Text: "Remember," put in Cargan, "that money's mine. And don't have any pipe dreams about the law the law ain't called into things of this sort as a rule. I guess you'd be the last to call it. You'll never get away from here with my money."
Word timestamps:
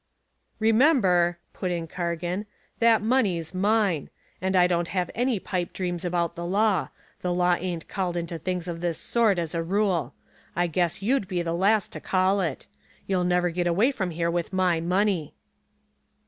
"Remember," 0.57 1.37
put 1.53 1.69
in 1.69 1.85
Cargan, 1.85 2.47
"that 2.79 3.03
money's 3.03 3.53
mine. 3.53 4.09
And 4.41 4.55
don't 4.67 4.87
have 4.87 5.11
any 5.13 5.39
pipe 5.39 5.73
dreams 5.73 6.03
about 6.03 6.35
the 6.35 6.43
law 6.43 6.89
the 7.21 7.31
law 7.31 7.53
ain't 7.53 7.87
called 7.87 8.17
into 8.17 8.39
things 8.39 8.67
of 8.67 8.81
this 8.81 8.97
sort 8.97 9.37
as 9.37 9.53
a 9.53 9.61
rule. 9.61 10.15
I 10.55 10.65
guess 10.65 11.03
you'd 11.03 11.27
be 11.27 11.43
the 11.43 11.53
last 11.53 11.91
to 11.91 11.99
call 11.99 12.41
it. 12.41 12.65
You'll 13.05 13.25
never 13.25 13.51
get 13.51 13.67
away 13.67 13.91
from 13.91 14.09
here 14.09 14.31
with 14.31 14.51
my 14.51 14.79
money." 14.81 15.35